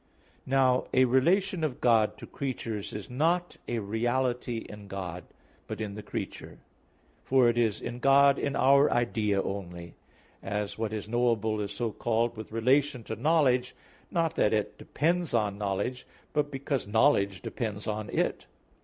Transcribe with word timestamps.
Now 0.47 0.87
a 0.95 1.05
relation 1.05 1.63
of 1.63 1.79
God 1.79 2.17
to 2.17 2.25
creatures, 2.25 2.91
is 2.91 3.07
not 3.07 3.57
a 3.67 3.77
reality 3.77 4.65
in 4.67 4.87
God, 4.87 5.25
but 5.67 5.79
in 5.79 5.93
the 5.93 6.01
creature; 6.01 6.57
for 7.23 7.47
it 7.49 7.55
is 7.55 7.79
in 7.79 7.99
God 7.99 8.39
in 8.39 8.55
our 8.55 8.89
idea 8.91 9.43
only: 9.43 9.93
as, 10.41 10.75
what 10.75 10.91
is 10.91 11.07
knowable 11.07 11.61
is 11.61 11.71
so 11.71 11.91
called 11.91 12.35
with 12.35 12.51
relation 12.51 13.03
to 13.03 13.15
knowledge, 13.15 13.75
not 14.09 14.33
that 14.37 14.53
it 14.53 14.75
depends 14.79 15.35
on 15.35 15.59
knowledge, 15.59 16.07
but 16.33 16.49
because 16.49 16.87
knowledge 16.87 17.43
depends 17.43 17.87
on 17.87 18.09
it. 18.09 18.47